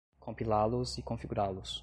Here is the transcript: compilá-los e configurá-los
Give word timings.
compilá-los 0.19 0.97
e 0.97 1.03
configurá-los 1.03 1.79